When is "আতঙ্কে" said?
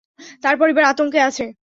0.83-1.19